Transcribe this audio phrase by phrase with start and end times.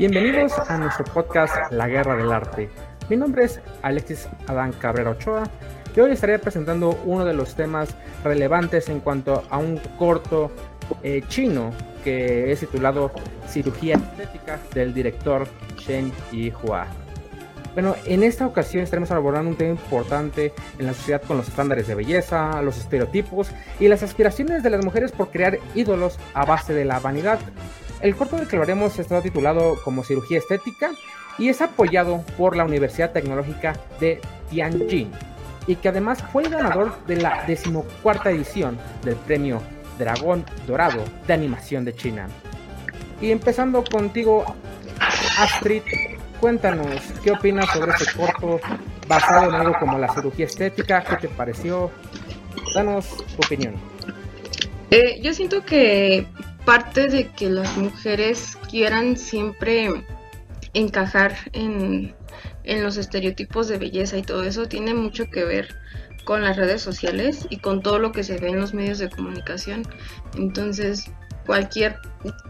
[0.00, 2.70] Bienvenidos a nuestro podcast La Guerra del Arte.
[3.10, 5.42] Mi nombre es Alexis Adán Cabrera Ochoa
[5.94, 7.94] y hoy estaré presentando uno de los temas
[8.24, 10.50] relevantes en cuanto a un corto
[11.02, 13.10] eh, chino que es titulado
[13.46, 16.86] Cirugía Estética del director Shen Yihua.
[17.74, 21.86] Bueno, en esta ocasión estaremos abordando un tema importante en la sociedad con los estándares
[21.86, 26.72] de belleza, los estereotipos y las aspiraciones de las mujeres por crear ídolos a base
[26.72, 27.38] de la vanidad.
[28.02, 30.92] El corto del que hablaremos está titulado como Cirugía Estética
[31.38, 35.10] y es apoyado por la Universidad Tecnológica de Tianjin
[35.66, 39.60] y que además fue el ganador de la decimocuarta edición del premio
[39.98, 42.28] Dragón Dorado de Animación de China.
[43.20, 44.44] Y empezando contigo,
[45.38, 45.82] Astrid,
[46.40, 48.60] cuéntanos, ¿qué opinas sobre este corto
[49.06, 51.04] basado en algo como la cirugía estética?
[51.04, 51.90] ¿Qué te pareció?
[52.74, 53.74] Danos tu opinión.
[54.90, 56.26] Eh, yo siento que
[56.70, 60.04] parte de que las mujeres quieran siempre
[60.72, 62.14] encajar en,
[62.62, 65.74] en los estereotipos de belleza y todo eso tiene mucho que ver
[66.22, 69.10] con las redes sociales y con todo lo que se ve en los medios de
[69.10, 69.82] comunicación.
[70.36, 71.10] Entonces,
[71.44, 71.98] cualquier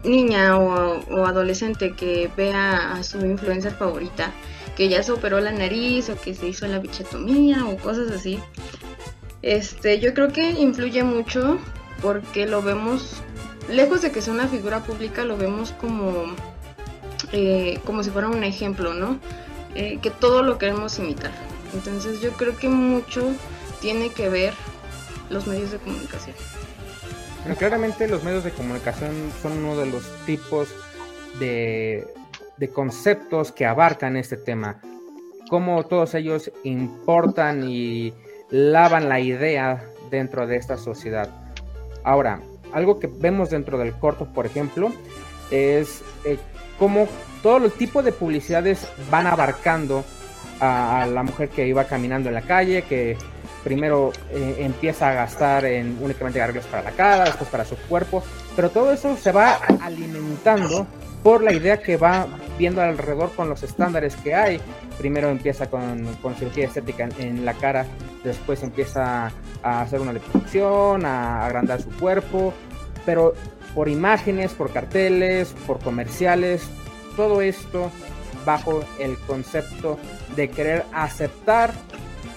[0.03, 4.31] niña o, adolescente que vea a su influencer favorita
[4.77, 8.37] que ya se operó la nariz o que se hizo la bichetomía o cosas así,
[9.41, 11.57] este, yo creo que influye mucho
[12.03, 13.23] porque lo vemos,
[13.69, 16.25] lejos de que sea una figura pública, lo vemos como,
[17.31, 19.19] eh, como si fuera un ejemplo, ¿no?
[19.75, 21.31] Eh, que todo lo queremos imitar.
[21.73, 23.33] Entonces yo creo que mucho
[23.79, 24.53] tiene que ver
[25.29, 26.35] los medios de comunicación
[27.57, 30.69] claramente los medios de comunicación son uno de los tipos
[31.39, 32.07] de,
[32.73, 34.79] conceptos que abarcan este tema.
[35.49, 38.13] Cómo todos ellos importan y
[38.51, 41.29] lavan la idea dentro de esta sociedad.
[42.03, 42.39] Ahora,
[42.73, 44.91] algo que vemos dentro del corto, por ejemplo,
[45.49, 46.37] es eh,
[46.79, 47.07] cómo
[47.43, 50.03] todo el tipo de publicidades van abarcando
[50.59, 53.17] a, la mujer que iba caminando en la calle, que
[53.63, 58.23] primero eh, empieza a gastar en únicamente arreglos para la cara, después para su cuerpo,
[58.55, 60.85] pero todo eso se va alimentando
[61.23, 62.27] por la idea que va
[62.61, 64.61] viendo alrededor con los estándares que hay.
[64.99, 66.05] Primero empieza con,
[66.37, 67.87] cirugía estética en, la cara,
[68.23, 69.31] después empieza
[69.63, 72.53] a hacer una liposucción, a agrandar su cuerpo,
[73.03, 73.33] pero
[73.73, 76.61] por imágenes, por carteles, por comerciales,
[77.17, 77.89] todo esto
[78.45, 79.97] bajo el concepto
[80.35, 81.73] de querer aceptar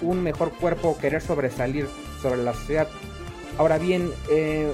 [0.00, 1.86] un mejor cuerpo, querer sobresalir
[2.22, 2.88] sobre la sociedad.
[3.58, 4.72] Ahora bien, eh,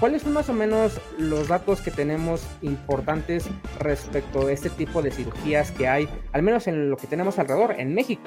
[0.00, 3.44] ¿cuáles son más o menos los datos que tenemos importantes
[3.78, 7.74] respecto a este tipo de cirugías que hay, al menos en lo que tenemos alrededor,
[7.78, 8.22] en México?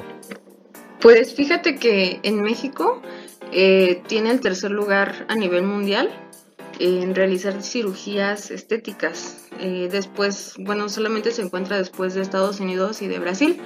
[1.01, 3.01] Pues fíjate que en México
[3.51, 6.09] eh, tiene el tercer lugar a nivel mundial
[6.79, 9.47] en realizar cirugías estéticas.
[9.59, 13.59] Eh, después, bueno, solamente se encuentra después de Estados Unidos y de Brasil.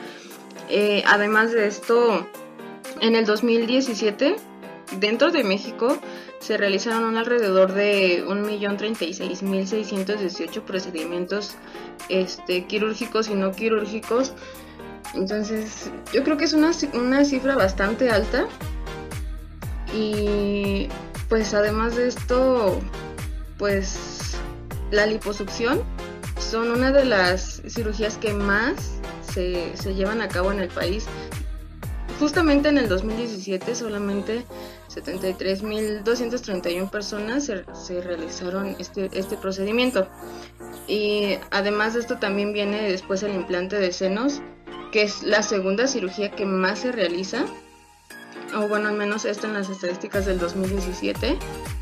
[1.06, 2.28] además de esto,
[3.02, 4.36] en el 2017,
[5.00, 5.98] dentro de México,
[6.40, 11.56] se realizaron alrededor de 1.036.618 procedimientos
[12.10, 14.34] este, quirúrgicos y no quirúrgicos.
[15.14, 18.48] Entonces, yo creo que es una, una cifra bastante alta.
[19.94, 20.88] Y
[21.30, 22.82] pues además de esto,
[23.58, 24.38] pues
[24.92, 25.84] la liposucción
[26.40, 28.94] son una de las cirugías que más
[29.34, 31.08] se, se llevan a cabo en el país
[32.20, 34.46] justamente en el 2017 solamente
[35.04, 40.08] 73.231 personas se, realizaron este, este procedimiento.
[40.88, 44.42] Y además de esto también viene después el implante de senos,
[44.92, 47.46] que es la segunda cirugía que más se realiza,
[48.56, 51.38] o bueno, al menos esto en las estadísticas del 2017.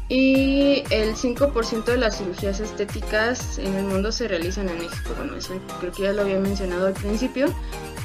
[0.08, 5.12] Y el 5% de las cirugías estéticas en el mundo se realizan en México.
[5.18, 7.48] Bueno, eso creo que ya lo había mencionado al principio.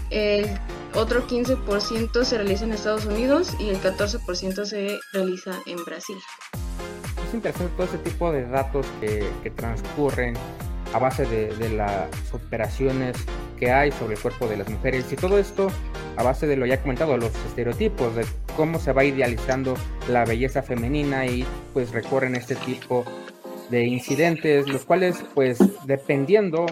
[0.09, 0.47] El
[0.95, 6.17] otro 15% se realiza en Estados Unidos y el 14% se realiza en Brasil.
[7.29, 10.35] Es interesante todo ese tipo de datos que, transcurren
[10.93, 13.17] a base de, las operaciones
[13.59, 15.69] que hay sobre el cuerpo de las mujeres y todo esto
[16.17, 18.26] a base de lo ya comentado, los estereotipos, de
[18.56, 19.75] cómo se va idealizando
[20.09, 23.05] la belleza femenina y pues recorren este tipo
[23.70, 26.67] de incidentes, los cuales pues dependiendo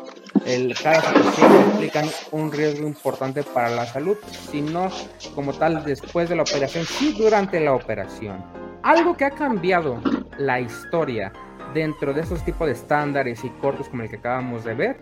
[0.47, 4.17] el, cada situación implican un riesgo importante para la salud,
[4.51, 4.91] sino
[5.35, 8.45] como tal después de la operación, sí durante la operación.
[8.83, 10.01] Algo que ha cambiado
[10.39, 11.33] la historia
[11.75, 15.01] dentro de esos tipos de estándares y cortos como el que acabamos de ver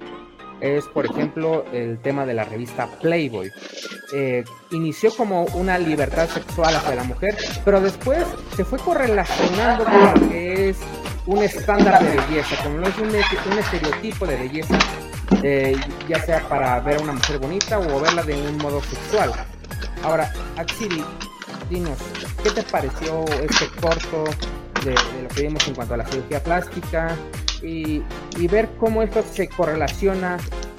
[0.60, 3.50] es, por ejemplo, el tema de la revista Playboy.
[4.14, 8.24] Eh, inició como una libertad sexual hacia la mujer, pero después
[8.56, 10.78] se fue correlacionando con lo que es
[11.26, 14.78] un estándar de belleza, como no es un, un estereotipo de belleza
[15.42, 15.76] eh,
[16.08, 19.32] ya sea para ver a una mujer bonita o verla de un modo sexual.
[20.02, 21.04] Ahora, Axiri,
[21.68, 21.98] dinos,
[22.42, 24.24] ¿qué te pareció este corto
[24.84, 27.16] de, lo que vimos en cuanto a la cirugía plástica
[27.62, 28.02] y,
[28.36, 30.36] y ver cómo esto se correlaciona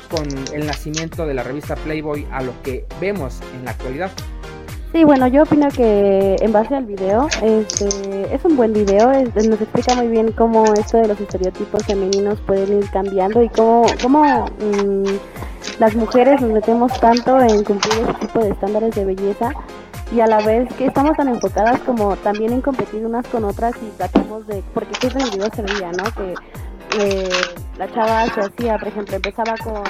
[0.09, 4.11] con el nacimiento de la revista Playboy a lo que vemos en la actualidad?
[4.93, 9.61] Sí, bueno, yo opino que en base al video, este, es un buen video, nos
[9.61, 14.23] explica muy bien cómo esto de los estereotipos femeninos pueden ir cambiando y cómo, cómo
[14.23, 15.03] mm,
[15.79, 19.51] las mujeres nos metemos tanto en cumplir ese tipo de estándares de belleza
[20.11, 23.75] y a la vez que estamos tan enfocadas como también en competir unas con otras
[23.81, 26.05] y tratamos de, porque es el video se veía, ¿no?
[26.15, 26.33] Que
[26.99, 27.29] eh,
[27.77, 29.83] la chava se hacía, por ejemplo, empezaba con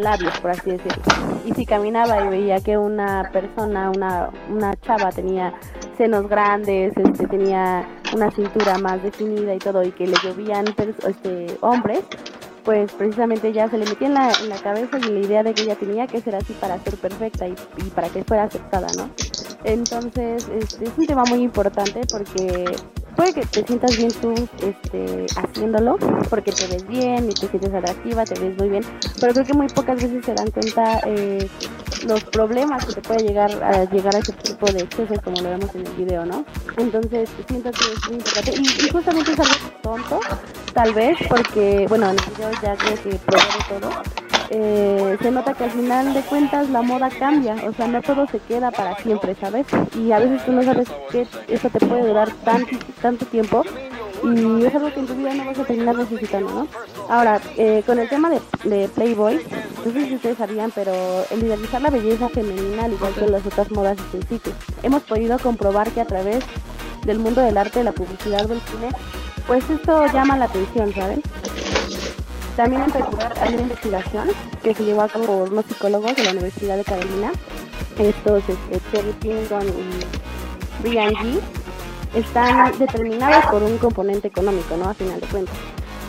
[0.00, 1.02] labios, por así decirlo.
[1.44, 5.54] Y si caminaba y veía que una persona, una, una chava tenía
[5.96, 10.66] senos grandes, este, tenía una cintura más definida y todo, y que le llovían
[11.06, 12.02] este, hombres,
[12.64, 15.76] pues precisamente ya se le metía en la, cabeza y la idea de que ella
[15.76, 19.08] tenía que ser así para ser perfecta y, y para que fuera aceptada, ¿no?
[19.64, 22.64] Entonces, este, es un tema muy importante porque
[23.18, 24.32] puede que te sientas bien tú
[24.62, 25.96] este, haciéndolo,
[26.30, 28.84] porque te ves bien y te sientes atractiva, te ves muy bien,
[29.20, 31.48] pero creo que muy pocas veces se dan cuenta eh,
[32.06, 35.50] los problemas que te puede llegar a llegar a ese tipo de excesos como lo
[35.50, 36.44] vemos en el video, ¿no?
[36.76, 40.20] Entonces siento que es muy importante y, justamente es algo tonto,
[40.72, 43.90] tal vez, porque, bueno, en el video ya creo que prueba todo,
[44.50, 48.26] eh, se nota que al final de cuentas la moda cambia, o sea, no todo
[48.26, 49.66] se queda para siempre, ¿sabes?
[49.96, 53.64] Y a veces tú no sabes que eso te puede durar tanto, tanto tiempo
[54.24, 56.68] y es algo que en tu vida no vas a terminar necesitando, ¿no?
[57.08, 59.40] Ahora, eh, con el tema de, Playboy,
[59.84, 60.92] no sé si ustedes sabían, pero
[61.30, 65.90] el idealizar la belleza femenina, al igual que las otras modas principios, hemos podido comprobar
[65.90, 66.44] que a través
[67.04, 68.88] del mundo del arte, de la publicidad del cine,
[69.46, 71.20] pues esto llama la atención, ¿sabes?
[72.58, 74.28] También en particular hay una investigación
[74.64, 77.30] que se llevó a cabo por unos psicólogos de la Universidad de Carolina,
[77.96, 81.38] estos este, Terry y Brian G,
[82.16, 84.88] están determinados por un componente económico, ¿no?
[84.90, 85.54] A final de cuentas.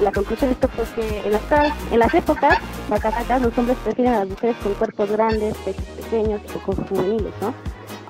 [0.01, 1.43] La conclusión de esto fue que en las,
[1.91, 2.57] en las épocas
[2.89, 7.33] vacatacas los hombres prefieren a las mujeres con cuerpos grandes, pechos pequeños y ojos juveniles,
[7.41, 7.53] ¿no?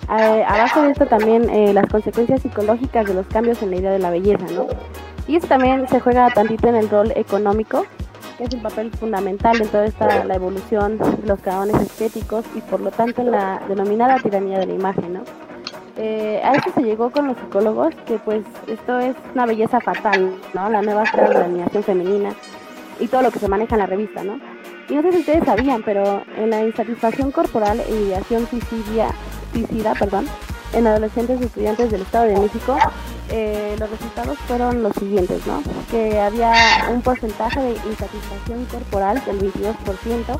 [0.07, 3.99] abajo de esto también eh, las consecuencias psicológicas de los cambios en la idea de
[3.99, 4.65] la belleza, ¿no?
[5.27, 7.85] Y esto también se juega tantito en el rol económico,
[8.39, 12.79] es un papel fundamental en toda esta la evolución de los cánones estéticos y por
[12.79, 15.23] lo tanto en la denominada tiranía de la imagen, ¿no?
[15.97, 20.35] Eh, a esto se llegó con los psicólogos que pues esto es una belleza fatal,
[20.53, 20.69] ¿no?
[20.69, 22.33] La nueva escala de la animación femenina
[22.99, 24.39] y todo lo que se maneja en la revista, ¿no?
[24.87, 29.09] Y no sé si ustedes sabían, pero en la insatisfacción corporal e ideación suicidia,
[29.51, 30.25] suicida, perdón,
[30.73, 32.77] en adolescentes y estudiantes del Estado de México,
[33.29, 35.61] eh, los resultados fueron los siguientes, ¿no?
[35.91, 36.53] Que había
[36.91, 40.39] un porcentaje de insatisfacción corporal del 22%,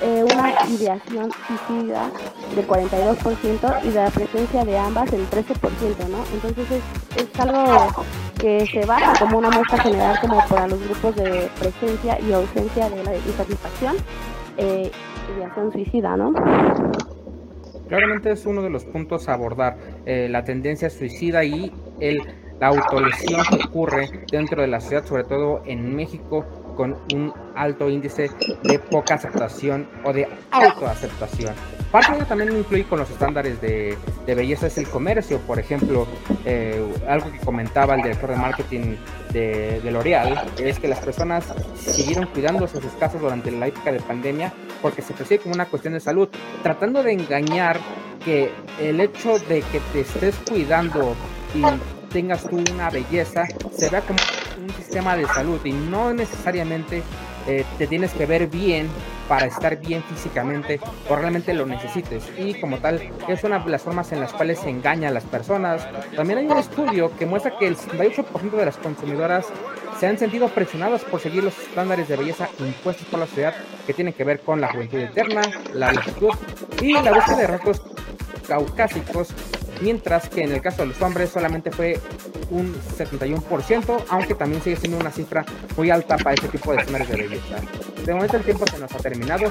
[0.00, 2.10] eh, una ideación suicida
[2.54, 6.24] del 42% y la presencia de ambas el 13%, ¿no?
[6.32, 8.04] Entonces es, es algo
[8.44, 12.90] que se baja como una muestra general como para los grupos de presencia y ausencia
[12.90, 13.96] de la insatisfacción,
[14.58, 14.90] eh,
[15.36, 16.32] ideación suicida, ¿no?
[17.88, 19.76] Claramente es uno de los puntos a abordar,
[20.06, 22.22] eh, la tendencia suicida y el,
[22.60, 26.44] la autolesión que ocurre dentro de la sociedad, sobre todo en México,
[26.76, 28.30] con un alto índice
[28.62, 31.54] de poca aceptación o de autoaceptación.
[31.90, 33.96] Parte de ello también influye con los estándares de,
[34.26, 36.08] belleza es el comercio, por ejemplo,
[36.44, 38.96] eh, algo que comentaba el director de marketing
[39.32, 44.00] de, de L'Oreal, es que las personas siguieron cuidándose sus casas durante la época de
[44.00, 46.28] pandemia porque se percibe como una cuestión de salud,
[46.62, 47.78] tratando de engañar
[48.24, 51.14] que el hecho de que te estés cuidando
[51.54, 51.64] y
[52.12, 54.18] tengas tú una belleza se vea como
[54.62, 57.02] un sistema de salud y no necesariamente
[57.46, 58.88] eh, te tienes que ver bien
[59.28, 62.24] para estar bien físicamente o realmente lo necesites.
[62.38, 65.24] Y como tal, es una de las formas en las cuales se engaña a las
[65.24, 65.86] personas.
[66.16, 69.46] También hay un estudio que muestra que el 78% de las consumidoras
[69.98, 73.54] se han sentido presionadas por seguir los estándares de belleza impuestos por la sociedad
[73.86, 75.42] que tienen que ver con la juventud eterna,
[75.72, 76.30] la lentitud
[76.80, 77.82] y la búsqueda de rasgos
[78.46, 79.28] caucásicos
[79.80, 81.98] mientras que en el caso de los hombres solamente fue
[82.50, 85.44] un 71%, aunque también sigue siendo una cifra
[85.76, 87.56] muy alta para este tipo de estándares de belleza.
[88.04, 89.50] De momento el tiempo se nos ha terminado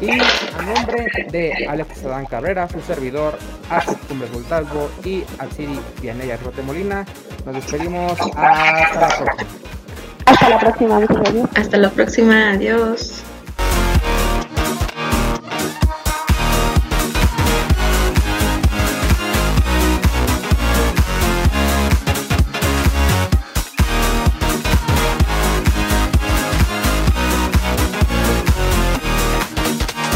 [0.00, 6.36] y a nombre de Alex Adán Cabrera, su servidor, Axel Cumbres Voltalvo y Alciri Vianella
[6.38, 7.04] Rote Molina,
[7.44, 9.32] nos despedimos hasta la próxima.
[10.26, 11.00] Hasta la próxima,
[11.54, 13.24] Hasta la próxima, adiós.